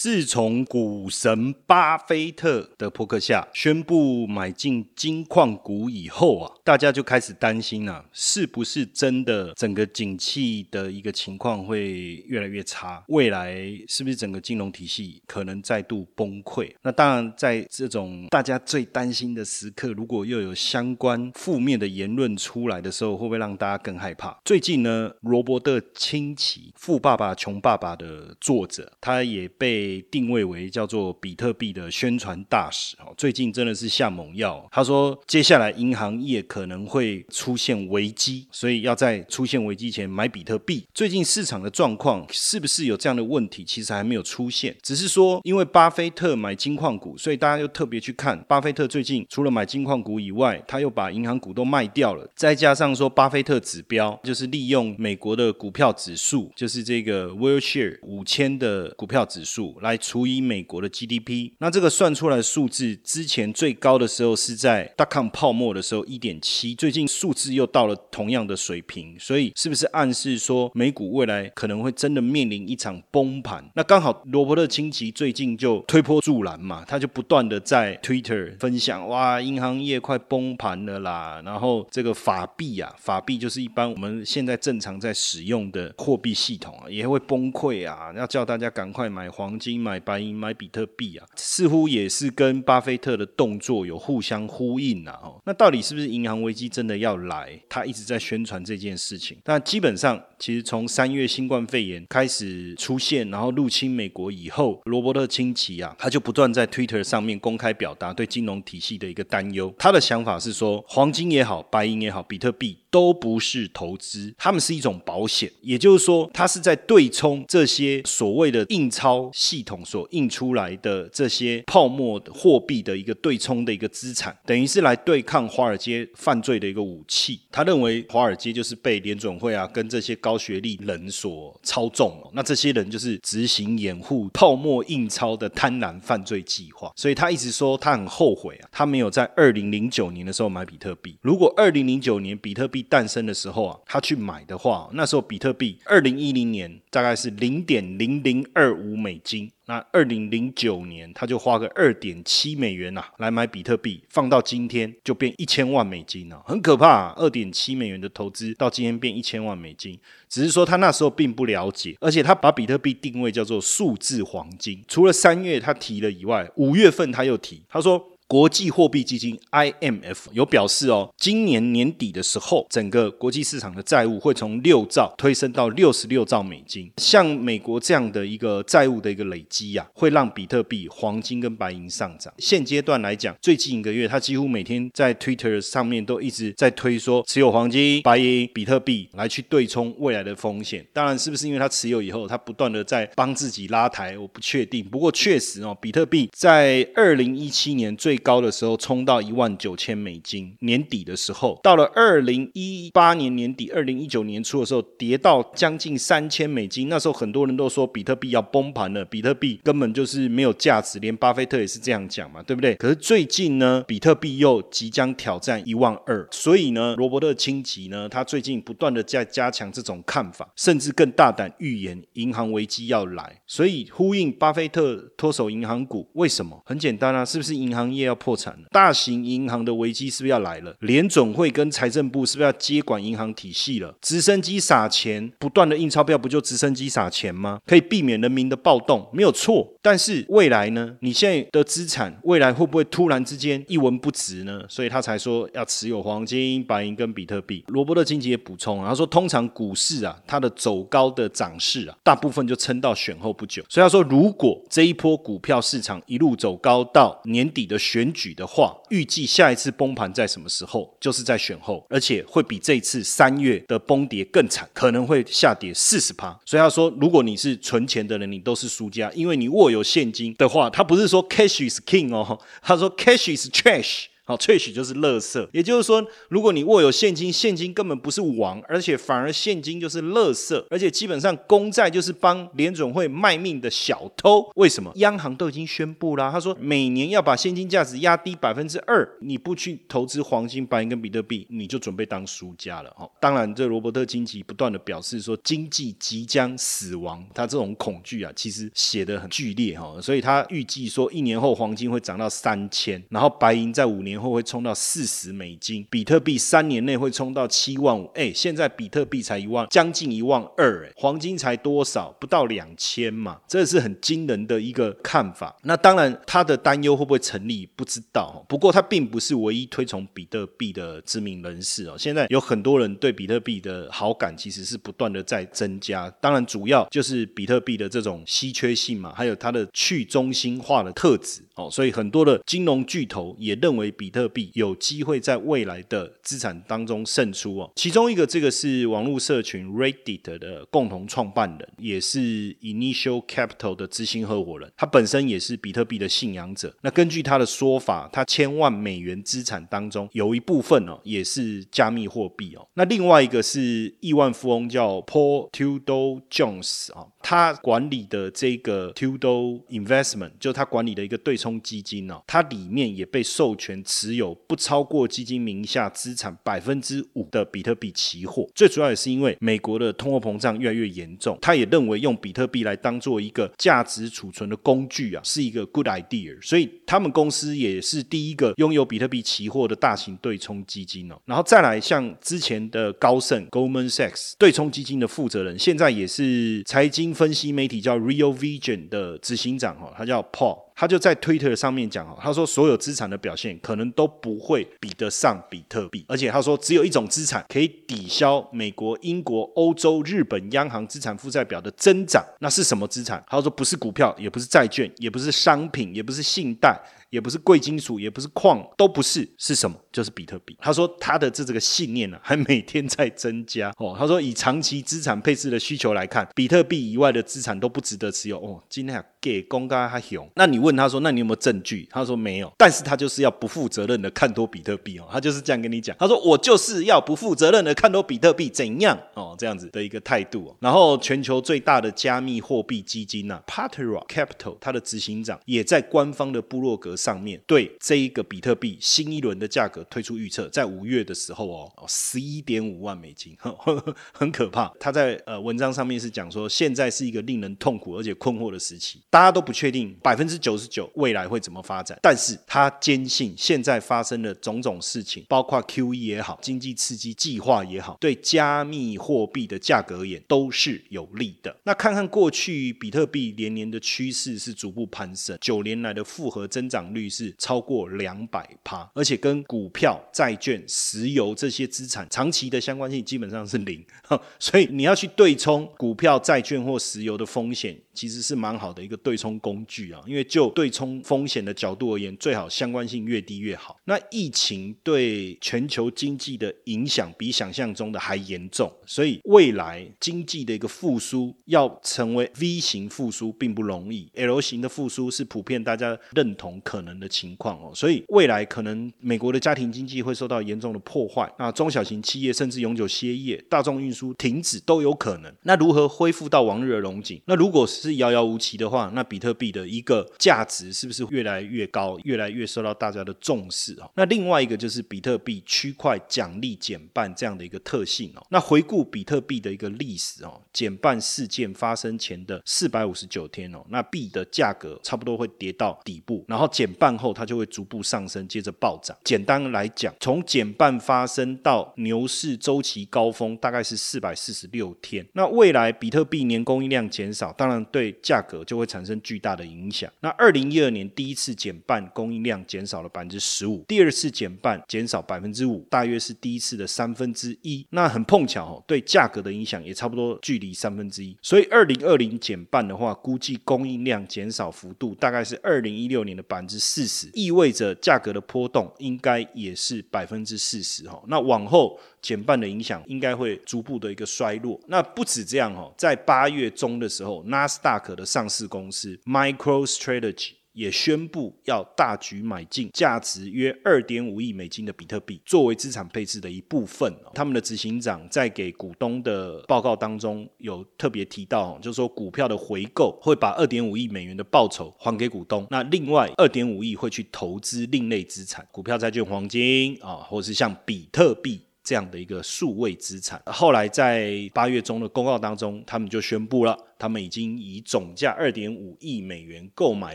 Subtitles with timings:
[0.00, 13.04] 自从股神巴菲特的扑克下宣布买进金矿股以后啊，大家就开始担心了，是不是真的整个景气的一个情况会越来越差？
[13.08, 13.54] 未来
[13.88, 16.72] 是不是整个金融体系可能再度崩溃？
[16.80, 24.40] 那当然，在这种大家最担心的时刻，如果又有相关负面的言论出来的时候，会不会让大家更害怕？
[24.46, 29.89] 最近呢，罗伯特清崎《富爸爸穷爸爸》的作者，他也被。
[30.10, 34.68] 定位为叫做比特币的宣传大使哦，最近真的是下猛药。
[34.70, 40.84] 他说，接下来银行业可能会出现危机，所以要在出现危机前买比特币。
[40.92, 43.64] 最近市场的状况是不是有这样的问题？
[43.64, 52.28] 其实还没有出现，只是说因为巴菲特买金矿股，所以大家又特别去看巴菲特最近除了买金矿股以外，他又把银行股都卖掉了。
[52.34, 59.78] 再加上说，巴菲特指标就是利用美国的股票指数，就是这个 Wilshire 五千的股票指数。
[59.82, 73.64] 来除以美国的 GDP，那这个算出来的数字，之前最高的时候是在 dotcom 泡沫的时候一点七，最近数字又到了同样的水平，所以是不是暗示说美股未来可能会真的面临一场崩盘？
[73.74, 89.69] 那刚好罗伯特清崎最近就推波助澜嘛，他就不断的在 Twitter 分享，哇，银行业快崩盘了啦，然后这个法币啊，法币就是一般我们现在正常在使用的货币系统啊，也会崩溃啊，要叫大家赶快买黄金。
[89.78, 95.18] 买白银、买比特币啊，似乎也是跟巴菲特的动作有互相呼应啊。
[95.22, 97.60] 哦，那到底是不是银行危机真的要来？
[97.68, 99.36] 他一直在宣传这件事情。
[99.44, 109.74] 但基本上，其实从三月新冠肺炎开始出现，然后入侵美国以后，罗伯特清崎啊，他就不断在 Twitter 上面公开表达对金融体系的一个担忧。
[109.78, 112.78] 他的想法是说，黄金也好，白银也好，比特币。
[112.90, 127.40] 都不是投资，他们是一种保险，也就是说，它是在对冲这些所谓的印钞系统所印出来的这些泡沫货币的一个对冲的一个资产，等于是来对抗华尔街犯罪的一个武器。
[127.52, 136.92] 他认为华尔街就是被联准会啊跟这些高学历人所操纵，那这些人就是执行掩护泡沫印钞的贪婪犯罪计划。
[136.96, 141.16] 所以他一直说他很后悔啊，他没有在二零零九年的时候买比特币。
[141.22, 157.12] 如果二零零九年比特币诞生的时候啊，他去买的话，那时候比特币二零一零年大概是零点零零二五美金，那二零零九年他就花个二点七美元呐来买比特币，放到今天就变一千万美金了，很可怕。
[157.14, 159.98] 二点七美元的投资到今天变一千万美金，
[160.28, 164.84] 只是说他那时候并不了解，而且他把比特币定位叫做数字黄金。
[164.88, 168.09] 除了三月他提了以外，五月份他又提，他说。
[168.30, 176.88] 国际货币基金 IMF 有表示哦，今年年底的时候，整个国际市场的债务会从六兆推升到六十六兆美金。
[176.98, 182.32] 像美国这样的一个债务的一个累积呀，会让比特币、黄金跟白银上涨。
[182.38, 190.86] 现阶段来讲，最近一个月，他几乎每天在 Twitter 上面都一直在推说持有黄金、白银、比特币来去对冲未来的风险。
[190.92, 194.84] 当然，是不是因为他持有以后，他不断的在帮自己拉抬，我不确定。
[194.84, 212.74] 不过确实哦，比特币在二零一七年最高的时候冲到一万九千美金，年底的时候到了二零一八年年底、二零一九年初的时候跌到将近三千美金，那时候很多人都说比特币要崩盘了，比特币根本就是没有价值，连巴菲特也是这样讲嘛，对不对？
[212.76, 226.60] 可是最近呢，比特币又即将挑战一万二，所以呢，罗伯特清崎呢，他最近不断的在加强这种看法，甚至更大胆预言银行危机要来，所以呼应巴菲特脱手银行股，为什么？
[226.66, 228.09] 很简单啊，是不是银行业？
[228.10, 230.74] 要破产了，大型银行的危机是不是要来了？
[230.80, 233.94] 联总会跟财政部是不是要接管银行体系了？
[234.02, 237.60] 直升机撒钱，不断的印钞票，不就直升机撒钱吗？
[237.66, 239.66] 可以避免人民的暴动，没有错。
[239.80, 240.96] 但是未来呢？
[241.00, 244.62] 你现在的资产未来会不会突然之间一文不值呢？
[244.68, 247.64] 所以他才说要持有黄金、白银跟比特币。
[247.68, 253.62] 罗伯特经济也补充，他说通常股市啊，它的走高的涨势啊，大部分就撑到选后不久。
[253.68, 260.96] 所以他说，如果这一波股票市场一路走高到年底的选选举的话，预计下一次崩盘在什么时候？
[260.98, 266.38] 就是在选后，而且会比这一次三月的崩跌更惨，可能会下跌四十趴。
[266.46, 274.04] 所以他说，如果你是存钱的人，你都是输家，因为你握有现金的话，他不是说 cash is king 哦，他说 cash is trash。
[274.30, 284.48] 好，萃取就是垃圾，也就是说，如果你握有现金，现金根本不是王，而且反而现金就是垃圾，而且基本上公债就是帮联总会卖命的小偷。
[284.54, 284.92] 为什么？
[284.94, 292.90] 央行都已经宣布啦，他说每年要把现金价值压低百分之二，你不去投资黄金、白银跟比特币，你就准备当输家了。
[292.96, 304.19] 哈，当然，这罗伯特经济不断的表示说经济即将死亡，他这种恐惧啊，其实写的很剧烈哈，所以他预计说一年后黄金会涨到三千，然后白银在五年。
[304.20, 308.10] 后会冲到四十美金，比特币三年内会冲到七万五。
[308.14, 310.86] 哎，现在比特币才一万，将近一万二。
[310.86, 312.14] 哎，黄金才多少？
[312.20, 315.56] 不到两千嘛，这是很惊人的一个看法。
[315.62, 317.66] 那当然，他的担忧会不会成立？
[317.74, 318.44] 不知道。
[318.48, 321.96] 不过他并不是唯一推崇比特币的知名人士哦。
[321.98, 326.10] 现在有很多人对比特币的好感其实是不断的在增加。
[326.20, 331.70] 当然，主要就是比特币的这种稀缺性嘛，还有它的去中心化的特质哦。
[331.70, 337.70] 所以很多的金融巨头也认为比特币有机会在未来的资产当中胜出哦。
[337.76, 344.72] 其中一个，这个是网络社群 Reddit 的共同创办人，也是 Initial Capital 的执行合伙人。
[344.74, 346.74] 他本身也是比特币的信仰者。
[346.80, 352.66] 那根据他的说法，他千万美元资产当中有一部分哦，也是加密货币哦。
[352.72, 363.70] 那另外一个是亿万富翁叫 Paul Tudor Jones 啊，他管理的这个 Tudor Investment 就是他管理的一个对冲基金哦，它里面也被授权。
[363.82, 381.20] 持有不超过基金名下资产百分之五的比特币期货，最主要也是因为美国的通货膨胀越来越严重，他也认为用比特币来当做一个价值储存的工具啊，是一个 good idea，所以他们公司也是第一个拥有比特币期货的大型对冲基金哦。
[381.24, 390.69] 然后再来像之前的高盛 Goldman Sachs 对冲基金的负责人，现在也是财经分析媒体叫 Real Vision 的执行长哈，他叫 Paul。
[390.80, 403.22] 他就在 Twitter 上面讲哦，他说所有资产的表现可能都不会比得上比特币，而且他说只有一种资产可以抵消美国、英国、欧洲、日本央行资产负债表的增长，那是什么资产？
[403.28, 406.80] 他说不是股票，也不是债券，也不是商品，也不是信贷。
[407.10, 409.76] 也不是贵金属，也不是矿，都不是，是什么？
[409.90, 410.56] 就是比特币。
[410.60, 413.96] 他说他的这这个信念呢，还每天在增加哦。
[413.98, 418.62] 他说以长期资产配置的需求来看，比特币以外的资产都不值得持有哦。
[418.68, 421.88] 今天给公开他熊，那你问他说，那你有没有证据？
[421.90, 425.08] 他说没有，但是他就是要不负责任的看多比特币哦。
[425.10, 429.34] 他就是这样跟你讲，他说我就是要不负责任的看多比特币，怎样哦？
[429.38, 430.54] 这样子的一个态度。
[430.60, 436.90] 然后全球最大的加密货币基金呢 p a t r a Capital，它的执行长也在官方的部落格。
[437.00, 443.34] 上面对这一个比特币新一轮的价格推出预测，在五月的时候哦，十一点五万美金，
[444.12, 444.70] 很可怕。
[444.78, 451.98] 他在呃文章上面是讲说，现在是一个令人痛苦而且困惑的时期，大家都不确定百分之九十九未来会怎么发展。
[452.02, 461.56] 但是他坚信现在发生的种种事情，包括 QE 也好，经济刺激计划也好，对加密货币的价格而言都是有利的。
[461.64, 466.80] 那看看过去比特币连年的趋势是逐步攀升，九年来的复合增长。
[466.92, 473.84] 率是超过两百趴，而且跟股票、债券、石油这些资产长期的相关性基本上是零，
[474.40, 477.78] 所以你要去对冲股票、债券或石油的风险。
[477.92, 483.76] 其实是蛮好的一个对冲工具啊，因为就对冲风险的角度而言，最好相关性越低越好。
[483.84, 497.72] 那疫情对全球经济的影响比想象中的还严重，所以未来经济的一个复苏要成为 V 型复苏并不容易，L 型的复苏是普遍大家认同可能的情况哦。
[497.74, 505.32] 所以未来可能美国的家庭经济会受到严重的破坏，那中小型企业甚至永久歇业，大众运输停止都有可能。
[505.42, 507.20] 那如何恢复到往日的荣景？
[507.26, 513.90] 那如果是遥遥无期的话，那比特币的一个价值是不是越来越高，越来越受到大家的重视啊？
[513.96, 518.24] 那另外一个就是比特币区块奖励减半这样的一个特性哦。
[518.30, 528.94] 那回顾比比特币的一个历史哦，减半事件发生前的四百五十九天哦，那币的价格差不多会跌到底部，然后减半后它就会逐步上升，接着暴涨。
[529.02, 535.06] 简单来讲，从减半发生到牛市周期高峰大概是四百四十六天。
[535.14, 539.92] 那未来比特币年供应量减少，当然对价格就会产产生巨大的影响。
[540.00, 547.66] 那二零一二年第一次减半，供应量减少了百分之十五；第二次减半减少百分之五，大约是第一次的三分之一。
[547.68, 551.14] 那很碰巧哦，对价格的影响也差不多距离三分之一。
[551.20, 561.02] 所以二零二零减半的话，估计供应量减少幅度大概是二零一六年的百分之四十，意味着价格的波动应该也是百分之四十哈。
[561.06, 564.58] 那往后减半的影响应该会逐步的一个衰落。
[564.68, 570.32] 那不止这样哦，在八月中的时候，纳斯达克的上市公司 MicroStrategy。
[570.52, 576.92] 也宣布要大举买进价值约二点五亿美金的比特币，作为资产配置的一部分。
[577.14, 585.46] 他们的执行长在给股东的报告当中有特别提到，就是说股票的回购会把二点五亿美元的报酬还给股东。
[585.50, 591.42] 那另外二点五亿会去投资另类资产，股票、债券、黄金啊，或是像比特币。
[591.62, 599.94] 这样的一个数位资产，后来在八月中的公告当中，他们就宣布了，他们已经以总价二点五亿美元购买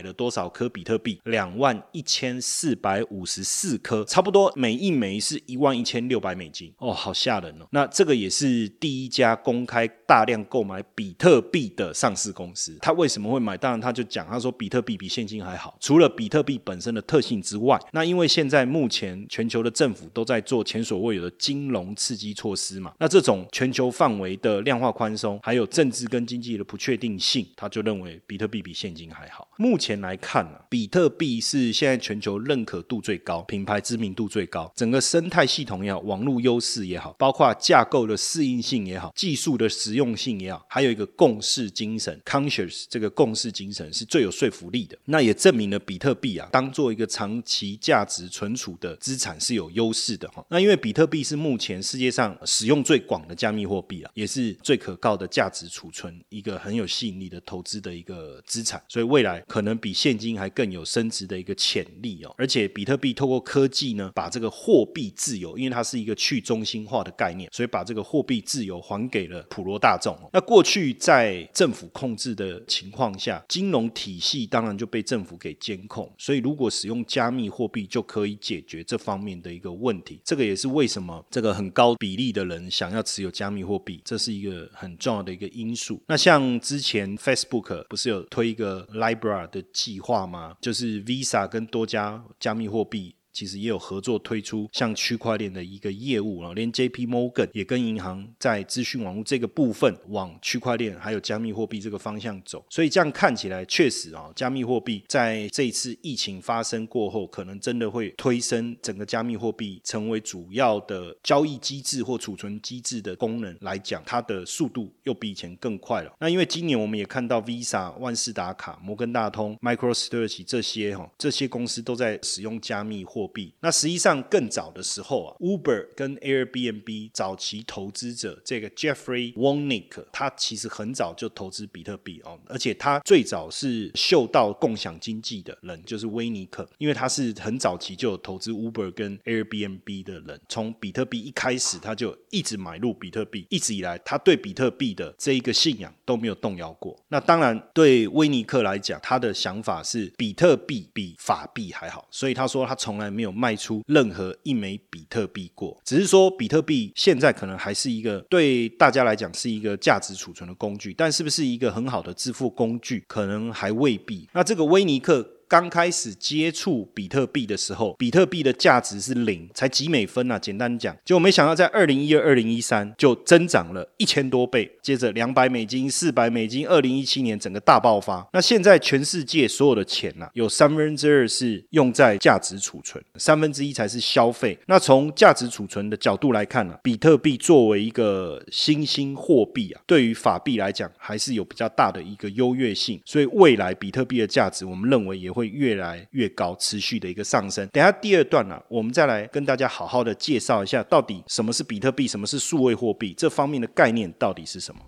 [0.00, 1.20] 了多少颗比特币？
[1.24, 6.72] 两万一千四百五十四颗，差不多每一枚是一万一千六百美金。
[6.78, 7.66] 哦，好吓人哦！
[7.72, 12.78] 那这个也是第一家公开大量购买比特币的上市公司。
[12.80, 13.58] 他为什么会买？
[13.58, 15.76] 当然，他就讲，他说比特币比现金还好。
[15.78, 21.66] 除了比特币本身的特性之外，那因为现在目前全球的政府都在做前所未有的金。
[21.66, 29.48] 融刺激措施嘛，那这种全球范围的量化宽松，还有政治跟经济的不确定性，他就认为比特币比现金还好。
[29.56, 44.98] 目前来看呢，比特币是现在全球认可度最高、品牌知名度最高、整个生态系统也好、网络优势也好、包括架构的适应性也好、技术的实用性也好，还有一个共识精神 （conscious） 这个共识精神是最有说服力的。
[45.06, 50.44] 那也证明了比特币啊，当做一个长期价值存储的资产是有优势的哈。
[50.50, 62.34] 那因为比特币是目前世界上使用最广的加密货币啊，也是最可靠的价值储存，一个很有吸引力的投资的一个资产，所以未来可能比现金还更有升值的一个潜力哦。
[62.36, 70.18] 而且比特币透过科技呢，把这个货币自由，因为它是一个去中心化的概念，所以把这个货币自由还给了普罗大众。
[70.32, 80.20] 那过去在政府控制的情况下，金融体系当然就被政府给监控，所以如果使用加密货币就可以解决这方面的一个问题。
[80.24, 81.66] 这个也是为什么这个很。
[81.76, 86.00] 高比例的人想要持有加密货币，这是一个很重要的一个因素。
[86.06, 90.56] 那像之前 Facebook 不是有推一个 Libra 的计划吗？
[90.60, 93.14] 就是 Visa 跟多家加密货币。
[93.36, 102.64] 其实也有合作推出像区块链的一个业务啊，连 J P Morgan 也跟银行在资讯网络这个部分往区块链还有加密货币这个方向走。
[102.70, 116.10] 所以这样看起来，确实啊，加密货币在这一次疫情发生过后，可能真的会推升整个加密货币成为主要的交易机制或储存机制的功能来讲，它的速度又比以前更快了。
[116.18, 123.25] 那因为今年我们也看到 Visa、万事达卡、摩根大通、MicroStrategy 这些哈这些公司都在使用加密货。
[123.26, 146.96] 币那实际上更早的时候啊，Uber 跟 Airbnb 早期投资者这个 Jeffrey Wozniak，他其实很早就投资比特币哦，而且他最早是嗅到共享经济的人，就是威尼克，因为他是很早期就有投资 Uber 跟 Airbnb 的人，从比特币一开始他就一直买入比特币，一直以来他对比特币的这一个信仰都没有动摇过。
[147.08, 153.06] 那当然对威尼克来讲，他的想法是比特币比法币还好，所以他说他从来。
[153.16, 164.28] 没有卖出任何一枚比特币过，只是说比特币现在可能还是一个对大家来讲是一个价值储存的工具，但是不是一个很好的支付工具，可能还未必。
[164.34, 165.32] 那这个威尼克。
[165.48, 170.36] 刚开始接触比特币的时候，比特币的价值是零，才几美分啊？
[170.36, 178.26] 简单讲，结果没想到在二零一二、二零一三就增长了一千多倍，接着两百美金、四百美金，二零一七年整个大爆发。
[178.32, 184.58] 那现在全世界所有的钱呐，有三分之二是用在价值储存，三分之一才是消费。
[184.66, 193.00] 那从价值储存的角度来看呢，比特币作为一个新兴货币啊，对于法币来讲还是有比较大的一个优越性。
[193.04, 195.35] 所以未来比特币的价值，我们认为也。
[195.36, 197.68] 会越来越高，持续的一个上升。
[197.68, 204.80] 等下第二段呢，我们再来跟大家好好的介绍一下，到底什么是比特币，什么是数位货币，这方面的概念到底是什么？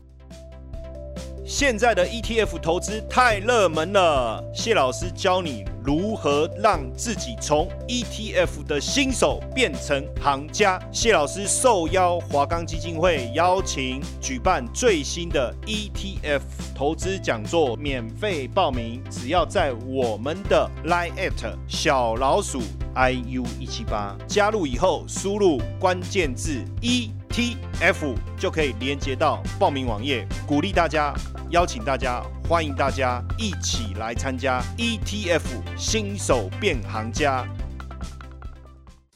[1.45, 10.78] 现在的 ETF 投资太热门了，谢老师教你如何让自己从 ETF 的新手变成行家。
[10.92, 16.40] 谢老师受邀华冈基金会邀请举办最新的 ETF
[16.75, 22.61] 投资讲座，免费报名，只要在我们的 Line at 小老鼠
[22.94, 31.14] iu 一七八加入以后，输入关键字 ETF 就可以连接到报名网页，鼓励大家。
[31.50, 35.43] 邀请大家，欢迎大家一起来参加 ETF
[35.76, 37.47] 新手变行家。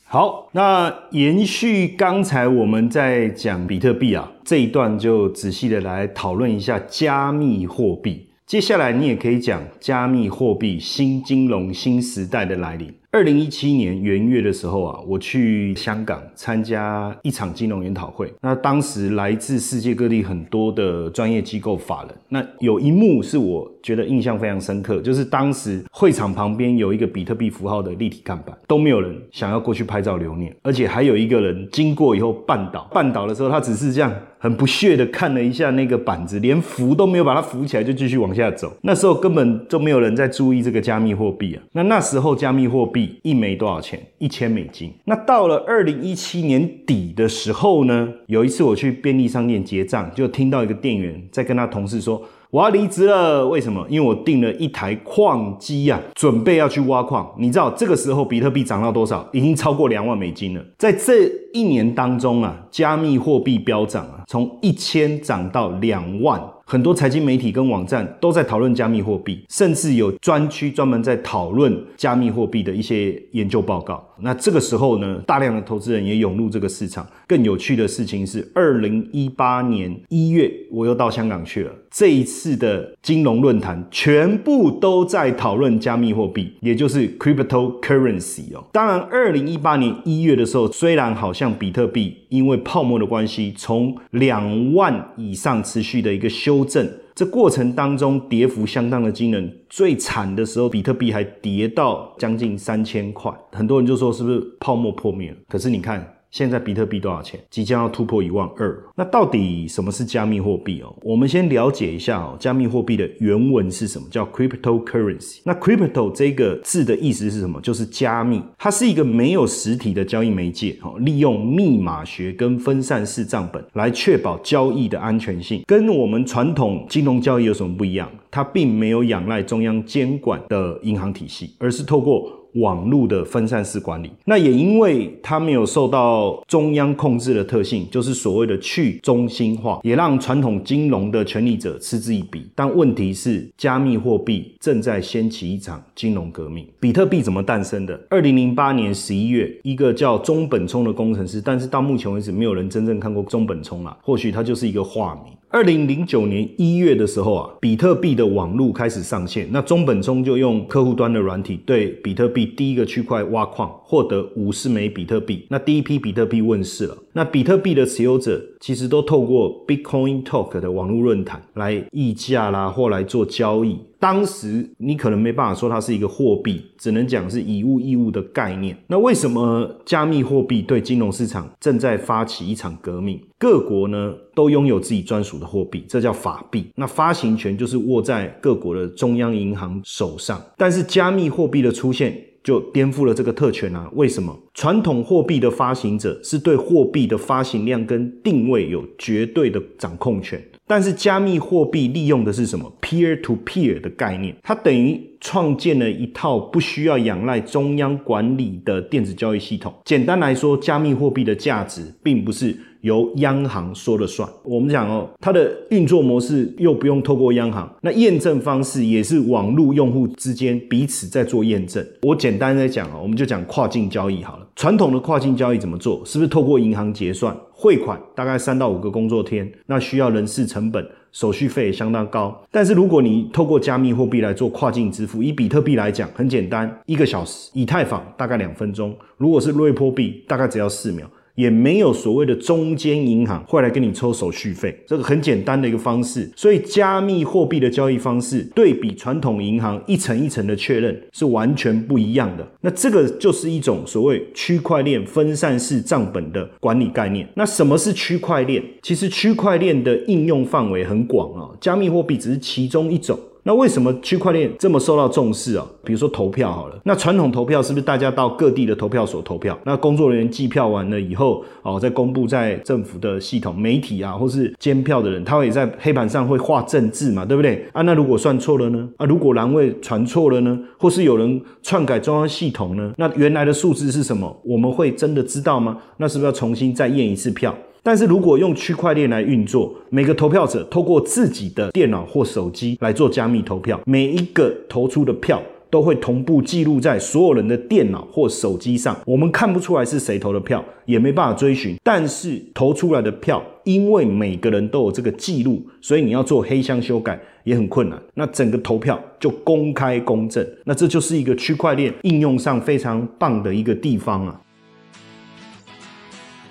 [0.05, 8.29] 好，那延续刚才我们在讲比特币啊这一段，就仔细的来讨论一下加密货币。
[8.47, 12.95] 接下来你也可以讲加密货币新金融新时代的来临。
[13.15, 18.33] 二零一七年元月的时候啊，我去香港参加一场金融研讨会。
[18.41, 22.15] 那当时来自世界各地很多的专业机构法人。
[22.31, 34.11] 那有一幕是我觉得印象非常深刻，就是当时会场旁边有一个比特币符号的立体看板，都没有人想要过去拍照留念，而且还有一个人经过以后绊倒，绊倒的时候他只是这样
[34.43, 38.77] 很不屑的看了一下那个板子，连扶都没有把它扶起来就继续往下走。
[38.81, 41.63] 那时候根本就没有人在注意这个加密货币啊。
[41.75, 43.21] 那那时候加密货币。
[43.23, 44.01] 一枚多少钱？
[44.19, 44.93] 一千美金。
[45.05, 48.09] 那到了二零一七年底的时候呢？
[48.27, 52.21] 有一次我去便利商店结账，就听到一个店员在跟他同事说
[52.53, 53.83] ：“我要离职了。”为什么？
[53.89, 57.35] 因为我订了一台矿机啊，准备要去挖矿。
[57.39, 59.27] 你知道这个时候比特币涨到多少？
[59.33, 60.63] 已经超过两万美金了。
[60.77, 66.39] 在这一年当中啊，加密货币飙涨啊，从一千涨到两万。
[66.73, 74.03] 很多财经媒体跟网站都在讨论加密货币，甚至有专区专门在讨论加密货币的一些研究报告。
[74.21, 77.07] 那这个时候呢，大量的投资人也涌入这个市场。
[77.27, 81.71] 更有趣的事情是，二零一八年一月，我又到香港去了。
[81.91, 88.65] 这一次的金融论坛全部都在讨论加密货币，也就是 cryptocurrency 哦。
[88.73, 99.59] 当然，二零一八年一月的时候，虽然好像比特币因为泡沫的关系，从两万以上持续的一个修正，这过程当中跌幅相当的惊人。
[99.69, 105.37] 最惨的时候，比特币还跌到将近三千块，很多人就说是不是泡沫破灭了？
[105.49, 106.19] 可是你看。
[106.33, 107.39] 现在比特币多少钱？
[107.51, 108.83] 即将要突破一万二。
[108.97, 110.93] 那到底什么是加密货币哦？
[111.03, 114.09] 我们先了解一下哦，加密货币的原文是什么？
[114.11, 115.41] 叫 cryptocurrency。
[115.45, 117.61] 那 crypto 这个字的意思是什么？
[117.61, 118.43] 就是加密。
[118.59, 125.63] 它是一个没有实体的交易媒介，哦，利用密码学跟分散式账本来确保交易的安全性。
[125.67, 128.11] 跟我们传统金融交易有什么不一样？
[128.31, 142.47] 它并没有仰赖中央监管的银行体系，而是透过网络的分散式管理，那也因为它没有受到中央控制的特性，就是所谓的去中心化，也让传统金融的权力者嗤之以鼻。
[142.55, 146.67] 但问题是，加密货币正在掀起一场金融革命。
[146.79, 147.99] 比特币怎么诞生的？
[148.11, 155.33] 二零零八年十一月，一个叫中本聪的工程师，但是到目前为止，没有人真正看过中本聪啊，或许他就是一个化名。
[155.53, 165.45] 二零零九年一月的时候啊，比特币的网络开始上线，那中本聪就用客户端的软体对比特币第一个区块挖矿，获得五十枚比特币。
[165.51, 173.79] 那第一批比特币问世了，那比特币的持有者其实都透过 Bitcoin Talk 的网络论坛来议价啦，或来做交易。
[173.99, 178.77] 当时你可能没办法说它是一个货币，只能讲是以物易物的概念。
[178.89, 183.21] 那为什么加密货币对金融市场正在发起一场革命？
[183.39, 186.67] 各国呢都拥有自己专属的货币，这叫法币。
[186.75, 190.41] 那发行权就是握在各国的中央银行手上。
[190.57, 193.89] 但是加密货币的出现就颠覆了这个特权啊！
[193.95, 194.37] 为什么？
[194.55, 200.43] 传统货币的发行者是对货币的发行量跟定位有绝对的掌控权。
[200.67, 209.75] 但是加密货币利用的是什么？peer to peer 的概念，它等于创建了一套不需要仰赖中央管理的电子交易系统。
[209.85, 212.57] 简单来说，加密货币的价值并不是。
[212.83, 214.29] 由央行说了算。
[214.45, 221.85] 我们讲哦，它的运作模式又不用透过央行，那验证方式也是网络用户之间彼此在做验证。
[222.03, 224.47] 我简单的讲哦，我们就讲跨境交易好了。
[224.55, 226.03] 传统的跨境交易怎么做？
[226.05, 227.37] 是不是透过银行结算？
[227.51, 232.37] 汇款大概三到五个工作天，那需要人事成本，手续费相当高。
[232.51, 241.09] 但是如果你透过加密货币来做跨境支付，以比特币来讲，很简单，一个小时；以太坊大概两分钟；如果是瑞波币，大概只要四秒。
[241.35, 246.31] 也没有所谓的中间银行会来跟你抽手续费，这个很简单的一个方式。
[246.37, 252.47] 所以加密货币的交易方式对比传统银行一层一层的确认是完全不一样的。
[252.61, 257.29] 那这个就是一种所谓区块链分散式账本的管理概念。
[257.35, 258.63] 那什么是区块链？
[258.83, 263.19] 其实区块链的应用范围很广啊，加密货币只是其中一种。
[263.45, 265.67] 那为什么区块链这么受到重视啊？
[265.85, 269.59] 比如说投票好了，那传统投票是不是大家到各地的投票所投票？
[269.65, 277.67] 那工作人员计票完了以后，哦，再公布在政府的系统、媒体啊，或是监票的人，他会在黑板上会画正字嘛，对不对？
[277.73, 278.89] 啊，那如果算错了呢？
[278.97, 280.57] 啊，如果栏位传错了呢？
[280.79, 282.93] 或是有人篡改中央系统呢？
[282.97, 284.41] 那原来的数字是什么？
[284.45, 285.79] 我们会真的知道吗？
[285.97, 287.53] 那是不是要重新再验一次票？
[287.85, 301.75] 但是如果用区块链来运作，每个投票者透过自己的电脑或手机来做加密投票，每一个投出的票都会同步记录在所有人的电脑或手机上，我们看不出来是谁投的票，也没办法追寻。
[301.83, 308.01] 但是投出来的票，因为每个人都有这个记录，所以你要做黑箱修改也很困难。
[308.15, 314.41] 那整个投票就公开公正，那这就是一个区块链应用上非常棒的一个地方啊。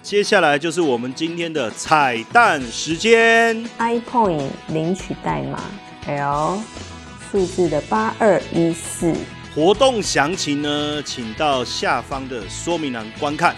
[0.03, 3.55] 接下来就是我们今天的彩蛋时间。
[3.77, 5.61] iPoint 领取代码
[6.07, 6.59] L
[7.31, 9.13] 数字的八二一四。
[9.53, 13.55] 活动详情呢，请到下方的说明栏观看。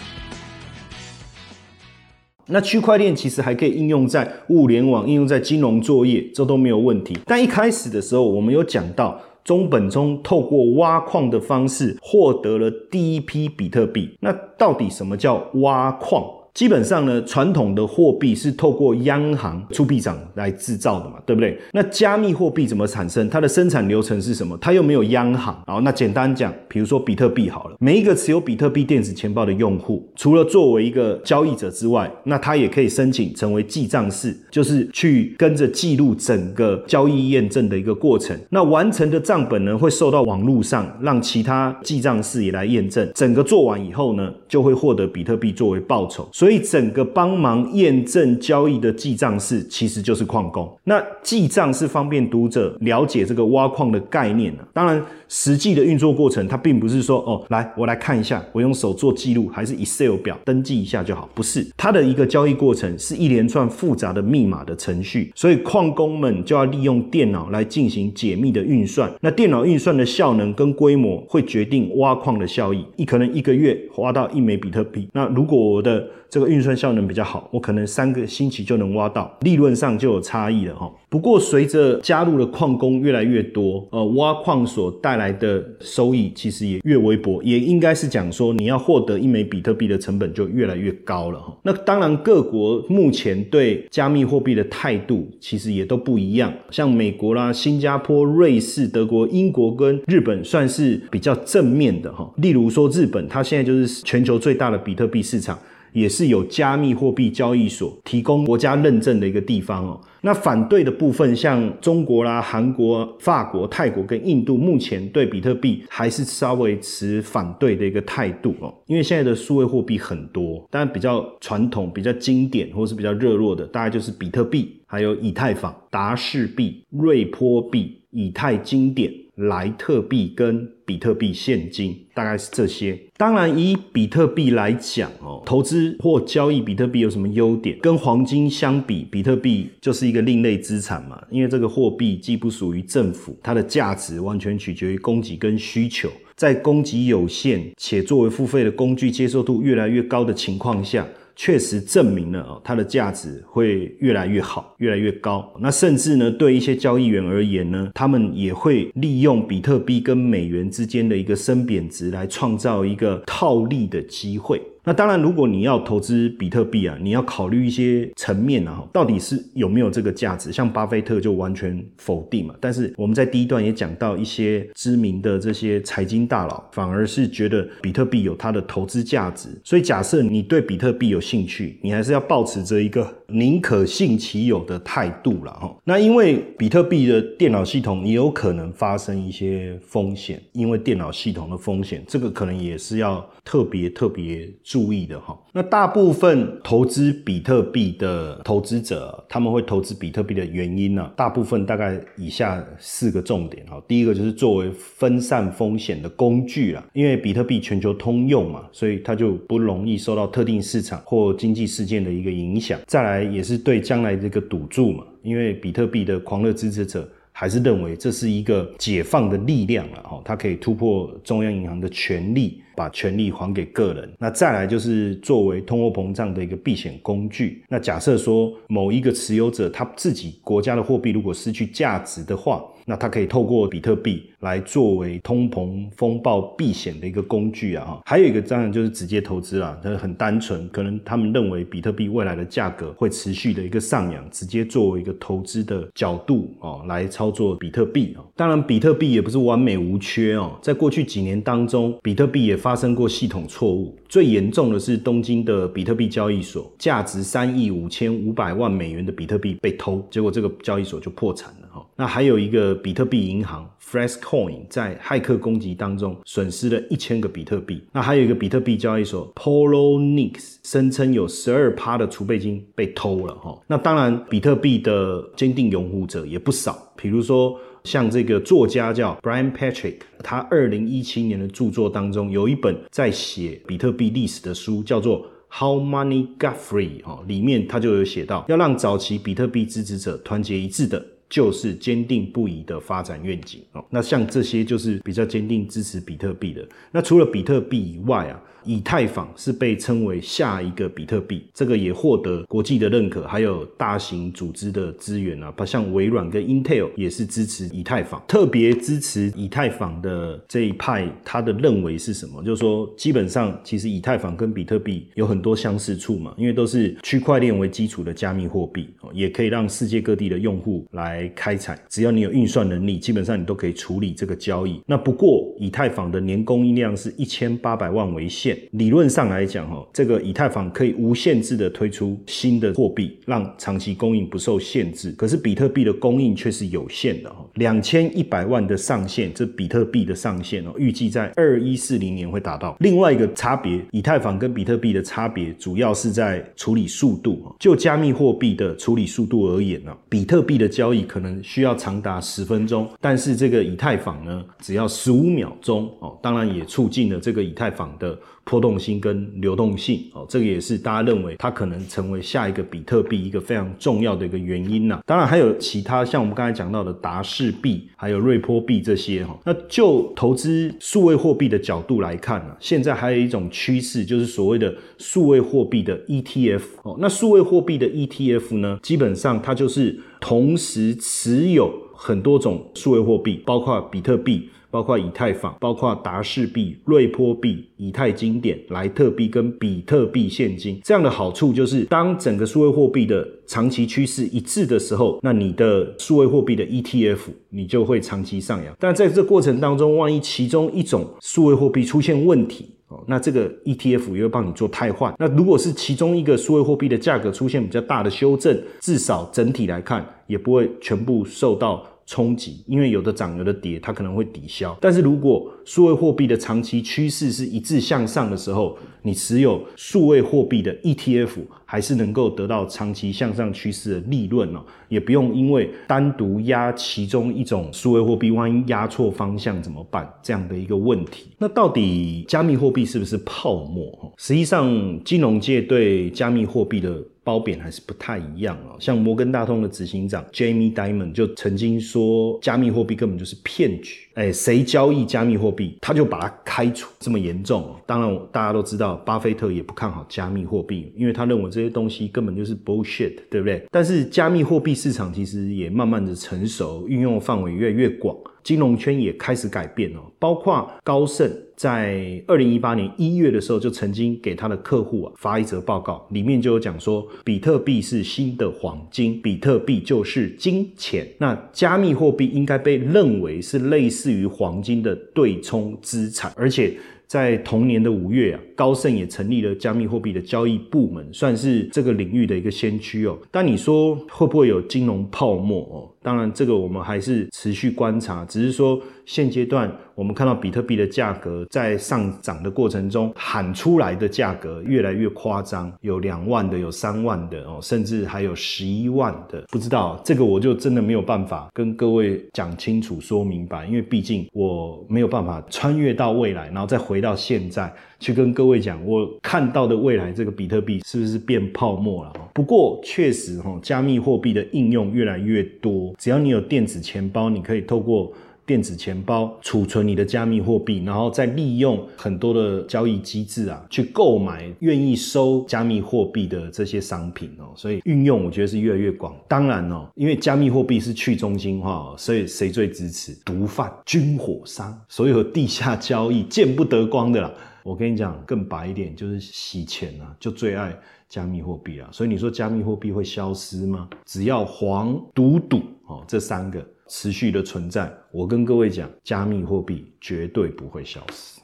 [2.47, 7.17] 那区块链其实还可以应用在物联网、应用在金融作业，这都没有问题。
[7.25, 14.17] 但一开始的时候，我们有讲到中本聪透过挖矿的方式获得了第一批比特币。
[14.19, 16.42] 那到底什么叫挖矿？
[16.53, 21.59] 基本上呢，传统的货币是透过央行出币长来制造的嘛，对不对？
[21.71, 23.27] 那加密货币怎么产生？
[23.27, 24.55] 它的生产流程是什么？
[24.61, 25.59] 它又没有央行。
[25.65, 38.39] 好，那简单讲，比如说比特币好了，每一个持有比特币电子钱包的用户，除了作为一个交易者之外，那他也可以申请成为记账室，就是去跟着记录整个交易验证的一个过程。
[38.51, 43.09] 那完成的账本呢，会受到网络上让其他记账室也来验证。
[43.15, 46.29] 整个做完以后呢，就会获得比特币作为报酬。
[46.43, 50.69] 所以整个帮忙验证交易的记账式其实就是矿工。
[50.83, 54.63] 那记账是方便读者了解这个挖矿的概念呢。
[54.73, 55.01] 当然，
[55.35, 61.27] 实际的运作过程它并不是说哦，来我来看一下，我用手做记录，还是 Excel 表登记一下就好。
[61.33, 69.11] 不是，它的一个交易过程是一连串复杂的密码的程序，所以矿工们就要利用电脑来进行解密的运算。
[69.21, 72.85] 那电脑运算的效能跟规模会决定挖矿的效益。
[72.95, 75.09] 一可能一个月挖到一枚比特币。
[75.13, 80.91] 那如果我的这个运算效能比较好，我可能三个星期就能挖到，利润上就有差异了哈。
[81.13, 91.55] 不过随着加入的矿工越来越多，呃，挖矿所带来的收益其实也越微薄，也应该是讲说你要获得一枚比特币的成本就越来越高了哈。
[91.61, 102.27] 那当然，各国目前对加密货币的态度其实也都不一样，像美国啦、新加坡、瑞士、德国、英国跟日本算是比较正面的哈。
[102.37, 105.59] 例如说日本，它现在就是全球最大的比特币市场。
[105.93, 110.01] 也是有加密货币交易所提供国家认证的一个地方哦。
[110.21, 118.73] 那反对的部分，像中国啦、韩国、法国、泰国跟印度，目前对比特币还是稍微持反对的一个态度哦。
[118.87, 129.11] 因为现在的数位货币很多，但比较传统、比较经典或是比较热络的，大概就是比特币、还有以太坊、达氏币、瑞波币、以太经典。
[129.35, 132.99] 莱特币跟比特币现金大概是这些。
[133.17, 137.77] 当然，以比特币来讲哦，投资或交易比特币有什么优点？
[137.79, 141.21] 跟黄金相比，比特币就是一个另类资产嘛。
[141.29, 146.09] 因为这个货币既不属于政府，它的价值完全取决于供给跟需求。
[146.35, 151.07] 在供给有限且作为付费的工具接受度越来越高的情况下。
[151.35, 155.51] 确实证明了哦，它的价值会越来越好，越来越高。
[155.59, 164.61] 那甚至呢，对一些交易员而言呢，他们也会利用比特币跟美元之间的一个升贬值来创造一个套利的机会。
[164.85, 170.51] 那当然，如果你要投资比特币啊，你要考虑一些层面啊，到底是有没有这个价值？
[170.51, 172.53] 像巴菲特就完全否定嘛。
[172.59, 179.47] 但是我们在第一段也讲到一些知名的这些财经大佬，反而是觉得比特币有它的投资价值。
[179.63, 185.73] 所以假设你对比特币有兴趣，你还是要保持着一个宁可信其有的态度了哈。
[185.85, 194.51] 那因为比特币的电脑系统也有可能发生一些风险，因为电脑系统的风险，这个可能也是要特别特别。
[194.73, 201.11] 注意的哈，那大部分投资比特币的投资者，他们会投资比特币的原因呢？
[201.15, 203.79] 大部分大概以下四个重点哈。
[203.87, 212.79] 第一个就是作为分散风险的工具啊，因为比特币全球通用嘛，所以它就不容易受到特定市场或经济事件的一个影响。
[212.87, 217.07] 再来也是对将来这个赌注嘛，因为比特币的狂热支持者。
[217.33, 224.09] 还是认为这是一个解放的力量了哦，它可以突破中央银行的权力，把权力还给个人。
[224.19, 227.63] 那再来就是作为通货膨胀的一个避险工具。
[227.67, 237.99] 那假设说某一个持有者他自己国家的货币如果失去价值的话，那他可以透过比特币来作为通膨风暴避险的一个工具啊。
[238.05, 248.23] 还有一个当然就是直接投资啦，它很单纯，可能他们认为比特币未来的价格会持续的一个上扬，直接作为一个投资的角度哦来操作比特币啊。
[248.35, 261.85] 当然，比特币也不是完美无缺哦，在过去几年当中，比特币也发生过系统错误，最严重的是东京的比特币交易所，价值三亿五千五百万美元的比特币被偷，结果这个交易所就破产了哈。
[261.95, 267.83] 那还有一个比特币银行 Fresco Coin 在骇客攻击当中损失了一千个比特币。
[267.91, 273.55] 那还有一个比特币交易所 Polonix 声称有十二趴的储备金被偷了哈。
[273.67, 285.27] 那当然，比特币的坚定拥护者也不少，比如说像这个作家叫 Brian Patrick，他二零一七年的著作当中有一本在写比特币历史的书，叫做。
[285.55, 287.03] How money got free？
[287.03, 293.83] 哦，里面他就有写到，要让早期比特币支持者团结一致的，就是坚定不移的发展愿景哦。
[293.89, 296.63] 那像这些就是比较坚定支持比特币的。
[296.91, 298.39] 那除了比特币以外啊。
[298.65, 312.43] 以太坊是被称为下一个比特币，这个也获得国际的认可，还有大型组织的资源啊，像微软跟 Intel 也是支持以太坊，特别支持以太坊的这一派，他的认为是什么？
[312.43, 324.79] 就是说，基本上其实以太坊跟比特币有很多相似处嘛，因为都是区块链为基础的加密货币，也可以让世界各地的用户来开采，只要你有运算能力，基本上你都可以处理这个交易。
[324.85, 328.52] 那不过以太坊的年供应量是一千八百万为限。
[328.71, 335.11] 理论上来讲，哈，这个以太坊可以无限制的推出新的货币，让长期供应不受限制。
[335.11, 342.75] 可是比特币的供应却是有限的，哈，两千一百万的上限，这比特币的上限哦，预计在二一四零年会达到。
[342.79, 347.53] 另外一个差别，以太坊跟比特币的差别，主要是在处理速度。
[347.59, 356.17] 就加密货币的处理速度而言呢，比特币的交易可能需要长达十分钟，但是这个以太坊呢，只要十五秒钟哦。
[356.21, 358.17] 当然也促进了这个以太坊的。
[358.45, 365.01] 波动性跟流动性哦，这个也是大家认为它可能成为下一个比特币一个非常重要的一个原因呐。
[365.05, 369.39] 当然还有其他像我们刚才讲到的达氏币，还有瑞波币这些哈。
[369.45, 376.97] 那就投资数位货币的角度来看呢，现在还有一种趋势，就是所谓的数位货币的 ETF 哦。
[376.99, 384.49] 那数位货币的 ETF 呢，基本上它就是同时持有很多种数位货币，包括比特币。
[384.73, 398.75] 包括以太坊、包括达氏币、瑞波币、以太经典、莱特币跟比特币现金，这样的好处就是，当整个数位货币的长期趋势一致的时候，那你的数位货币的 ETF 你就会长期上扬。
[398.79, 402.71] 但在这过程当中，万一其中一种数位货币出现问题，
[403.05, 405.13] 那这个 ETF 也会帮你做汰换。
[405.19, 411.85] 那如果是其中一个数位货币的价格出现比较大的修正，至少整体来看也不会全部受到。
[412.05, 414.77] 冲击，因为有的涨有的跌，它可能会抵消。
[414.81, 421.29] 但是如果数位货币的长期趋势是一致向上的时候，你持有数位货币的 ETF
[421.65, 430.07] 还是能够得到长期向上趋势的利润哦，也不用因为单独压其中一种数位货币，万一压错方向怎么办？
[430.21, 431.31] 这样的一个问题。
[431.37, 434.13] 那到底加密货币是不是泡沫？
[434.17, 444.07] 实际上，金融界对加密货币的褒贬还是不太一样啊，像摩根大通的执行长 Jamie Dimon 就曾经说，加密货币根本就是骗局。
[444.15, 447.75] 哎，谁交易加密货币，他就把它开除，这么严重。
[447.85, 453.65] 当然，大家都知道，巴菲特也不看好加密货币，因为他认为这些东西根本就是 bullshit，对不对？
[453.71, 458.15] 但是加密货币市场其实也慢慢的成熟，运用范围越来越广。
[458.43, 471.07] 金融圈也开始改变哦，包括高盛在二零一八年一月的时候就曾经给他的客户啊发一则报告，里面就有讲说，比特币是新的黄金，比特币就是金钱。
[471.19, 476.73] 那加密货币应该被认为是类似至于黄金的对冲资产，而且。
[477.05, 483.15] 在同年的五月啊，高盛也成立了加密货币的交易部门，算是这个领域的一个先驱哦。
[483.29, 485.77] 但你说会不会有金融泡沫哦？
[486.03, 489.71] 当然，这个我们还是持续观察，只是说现阶段。
[489.95, 499.43] 我们看到比特币的价格在上涨的过程中，喊出来的价格越来越夸张，有两万的，有三万的哦，甚至还有十一万的。
[499.51, 507.71] 不知道这个我就真的没有办法跟各位讲清楚、说明白，因为毕竟我没有办法穿越到未来，然后再回到现在
[508.03, 512.11] 去跟各位讲，我看到的未来这个比特币是不是变泡沫了？
[512.33, 518.11] 不过确实哈，加密货币的应用越来越多，只要你有电子钱包，你可以透过。
[518.45, 527.53] 电子钱包储存你的加密货币，然后再利用很多的交易机制啊，去购买愿意收加密货币的这些商品哦。
[527.55, 529.15] 所以运用我觉得是越来越广。
[529.29, 533.17] 当然哦，因为加密货币是去中心化，所以谁最支持？
[533.23, 537.31] 毒贩、军火商，所有地下交易见不得光的啦。
[537.63, 541.87] 我跟你讲，更白一点，就是洗钱啊，就最爱加密货币啊。
[541.91, 543.87] 所以你说加密货币会消失吗？
[544.05, 551.39] 只要黄、赌、赌哦这三个持续的存在，我跟各位讲，加密货币绝对不会消失。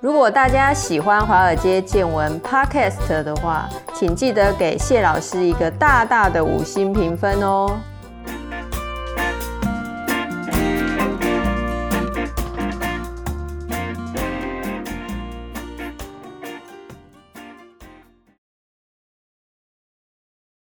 [0.00, 7.78] 如果大家喜欢华尔街见闻 Podcast 的话，请记得给谢老师一个大大的五星评分哦。